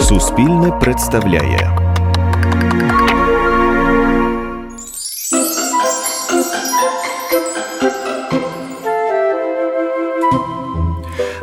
[0.00, 1.78] Суспільне представляє.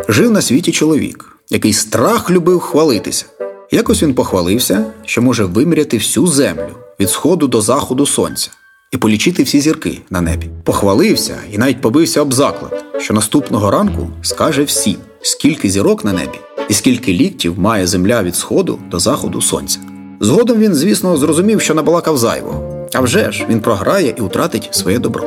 [0.10, 3.26] Жив на світі чоловік, який страх любив хвалитися.
[3.72, 8.50] Якось він похвалився, що може виміряти всю землю від сходу до заходу сонця
[8.92, 10.50] і полічити всі зірки на небі.
[10.64, 16.40] Похвалився і навіть побився об заклад, що наступного ранку скаже всім, скільки зірок на небі
[16.70, 19.80] і скільки ліктів має земля від сходу до заходу сонця.
[20.20, 22.88] Згодом він, звісно, зрозумів, що набалакав зайвого.
[22.94, 25.24] А вже ж він програє і втратить своє добро.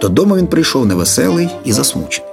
[0.00, 2.30] Додому він прийшов невеселий і засмучений.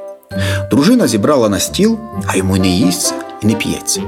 [0.72, 4.02] Дружина зібрала на стіл, а йому не їсться і не п'ється.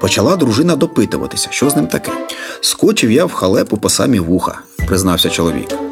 [0.00, 2.12] Почала дружина допитуватися, що з ним таке.
[2.60, 5.83] Скочив я в халепу по самі вуха, признався чоловік.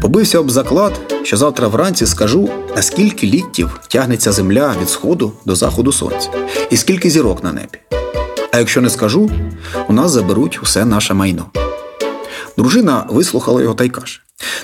[0.00, 5.92] Побився об заклад, що завтра вранці скажу, наскільки ліктів тягнеться земля від сходу до заходу
[5.92, 6.28] сонця,
[6.70, 7.78] і скільки зірок на небі.
[8.52, 9.30] А якщо не скажу,
[9.88, 11.46] у нас заберуть усе наше майно.
[12.56, 14.20] Дружина вислухала його та й каже: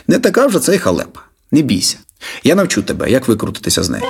[0.06, 1.20] Не така вже це й халепа,
[1.52, 1.96] не бійся.
[2.44, 4.04] Я навчу тебе, як викрутитися з нею.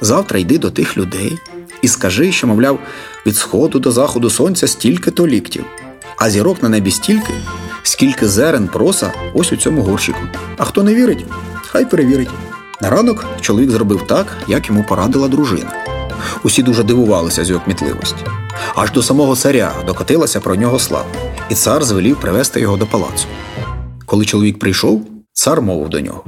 [0.00, 1.38] Завтра йди до тих людей
[1.82, 2.78] і скажи, що, мовляв,
[3.26, 5.64] від сходу до заходу сонця стільки то ліктів,
[6.16, 7.32] а зірок на небі стільки,
[7.86, 10.18] скільки зерен проса ось у цьому горщику.
[10.56, 11.24] А хто не вірить,
[11.62, 12.28] хай перевірить.
[12.82, 15.72] На ранок чоловік зробив так, як йому порадила дружина.
[16.42, 18.24] Усі дуже дивувалися з його кмітливості.
[18.74, 21.06] Аж до самого царя докотилася про нього слава,
[21.50, 23.26] і цар звелів привезти його до палацу.
[24.06, 26.24] Коли чоловік прийшов, цар мовив до нього: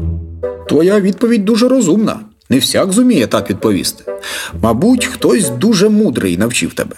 [0.69, 2.21] Твоя відповідь дуже розумна.
[2.51, 4.05] Не всяк зуміє так відповісти.
[4.63, 6.97] Мабуть, хтось дуже мудрий навчив тебе.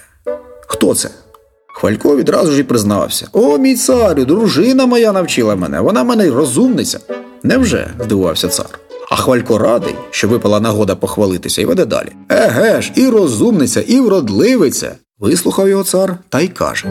[0.66, 1.10] Хто це?
[1.80, 6.98] Хвалько відразу ж і признався: О, мій царю, дружина моя навчила мене, вона мене розумниця.
[7.42, 7.90] Невже?
[8.04, 8.66] здивувався цар.
[9.10, 12.08] А хвалько радий, що випала нагода похвалитися і веде далі.
[12.28, 14.92] Еге ж, і розумниця, і вродливиця.
[15.18, 16.86] Вислухав його цар та й каже: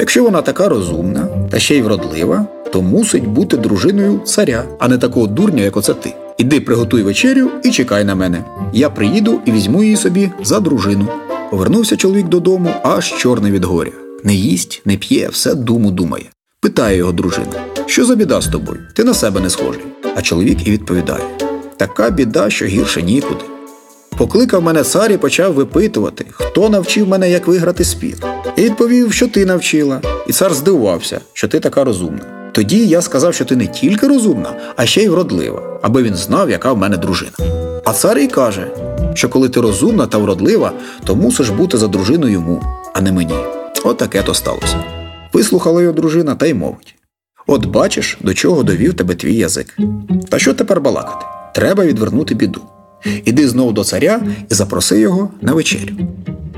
[0.00, 4.98] якщо вона така розумна та ще й вродлива, то мусить бути дружиною царя, а не
[4.98, 6.14] такого дурня, як оце ти.
[6.38, 8.44] Іди приготуй вечерю і чекай на мене.
[8.72, 11.08] Я приїду і візьму її собі за дружину.
[11.50, 14.03] Повернувся чоловік додому, аж чорний від горя.
[14.26, 16.24] Не їсть, не п'є, все думу думає.
[16.60, 17.52] Питає його дружина:
[17.86, 18.80] що за біда з тобою?
[18.94, 19.82] Ти на себе не схожий.
[20.16, 21.24] А чоловік і відповідає:
[21.76, 23.44] Така біда, що гірше нікуди.
[24.16, 28.16] Покликав мене цар і почав випитувати, хто навчив мене, як виграти спір.
[28.56, 32.50] І відповів, що ти навчила, і цар здивувався, що ти така розумна.
[32.52, 36.50] Тоді я сказав, що ти не тільки розумна, а ще й вродлива, аби він знав,
[36.50, 37.32] яка в мене дружина.
[37.84, 38.66] А цар і каже,
[39.14, 40.72] що коли ти розумна та вродлива,
[41.04, 42.62] то мусиш бути за дружину йому,
[42.94, 43.63] а не мені.
[43.84, 44.84] От таке то сталося.
[45.32, 46.94] Вислухала його дружина та й мовить:
[47.46, 49.76] От бачиш, до чого довів тебе твій язик.
[50.28, 51.26] Та що тепер балакати?
[51.54, 52.60] Треба відвернути біду.
[53.24, 55.94] Іди знову до царя і запроси його на вечерю.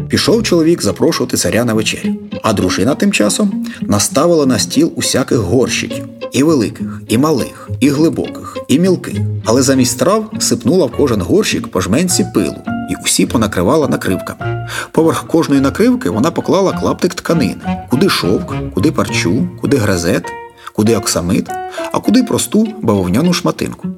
[0.09, 6.09] Пішов чоловік запрошувати царя на вечерю, а дружина тим часом наставила на стіл усяких горщиків
[6.33, 9.15] і великих, і малих, і глибоких, і мілких.
[9.45, 12.57] Але замість трав сипнула в кожен горщик по жменці пилу
[12.91, 14.69] і усі понакривала накривками.
[14.93, 20.25] Поверх кожної накривки вона поклала клаптик тканини, куди шовк, куди парчу, куди грезет,
[20.73, 21.49] куди оксамит,
[21.93, 23.89] а куди просту бавовняну шматинку.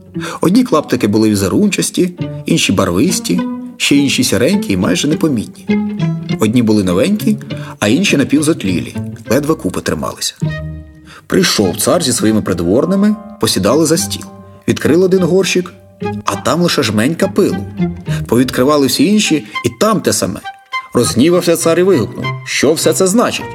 [0.41, 3.41] Одні клаптики були візерунчасті, інші барвисті,
[3.77, 5.79] ще інші сіренькі і майже непомітні.
[6.41, 7.39] Одні були новенькі,
[7.79, 8.97] а інші напівзотлілі,
[9.31, 10.35] ледве купи трималися.
[11.27, 14.25] Прийшов цар зі своїми придворними, посідали за стіл,
[14.69, 15.73] відкрили один горщик,
[16.25, 17.65] а там лише жменька пилу.
[18.27, 20.41] Повідкривали всі інші, і там те саме.
[20.95, 23.47] Розгнівався цар і вигукнув, що все це значить.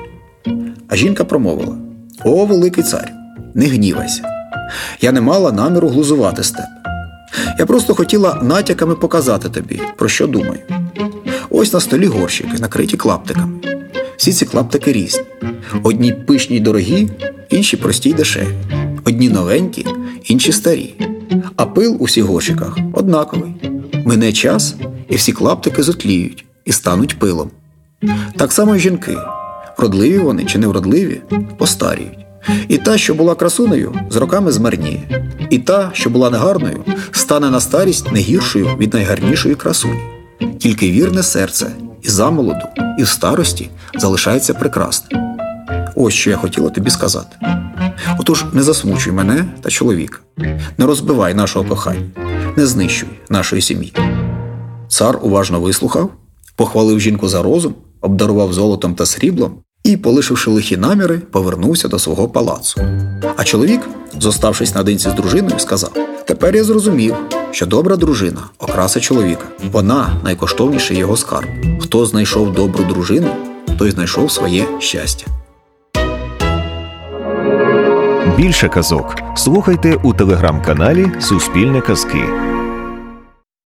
[0.87, 1.77] А жінка промовила:
[2.23, 3.11] О, великий цар,
[3.53, 4.23] не гнівайся.
[5.01, 6.67] Я не мала наміру глузувати з тебе.
[7.59, 10.59] Я просто хотіла натяками показати тобі, про що думаю.
[11.49, 13.59] Ось на столі горщики, накриті клаптиками.
[14.17, 15.23] Всі ці клаптики різні.
[15.83, 17.09] Одні пишні й дорогі,
[17.49, 18.55] інші прості й дешеві.
[19.05, 19.85] Одні новенькі,
[20.23, 21.12] інші старі.
[21.55, 23.55] А пил у всіх горщиках однаковий.
[24.05, 24.75] Мине час,
[25.09, 27.51] і всі клаптики зотліють і стануть пилом.
[28.37, 29.17] Так само й жінки.
[29.77, 31.21] Вродливі вони чи невродливі,
[31.57, 32.25] постаріють.
[32.67, 35.27] І та, що була красунею, з роками змарніє.
[35.49, 40.01] І та, що була негарною, стане на старість не гіршою від найгарнішої красуні.
[40.59, 41.71] Тільки вірне серце
[42.01, 42.65] і замолоду,
[42.99, 43.69] і в старості
[43.99, 45.21] залишається прекрасним.
[45.95, 47.37] Ось що я хотіла тобі сказати.
[48.19, 50.19] Отож, не засмучуй мене та чоловіка,
[50.77, 52.09] не розбивай нашого кохання,
[52.55, 53.93] не знищуй нашої сім'ї.
[54.87, 56.09] Цар уважно вислухав,
[56.55, 59.53] похвалив жінку за розум, обдарував золотом та сріблом
[59.83, 62.81] і, полишивши лихі наміри, повернувся до свого палацу.
[63.37, 63.81] А чоловік,
[64.19, 65.93] зоставшись наодинці з дружиною, сказав:
[66.27, 67.15] Тепер я зрозумів,
[67.51, 69.45] що добра дружина окраса чоловіка.
[69.71, 71.47] Вона найкоштовніший його скарб.
[71.81, 73.29] Хто знайшов добру дружину,
[73.77, 75.25] той знайшов своє щастя.
[78.37, 82.52] Більше казок слухайте у телеграм-каналі Суспільне Казки.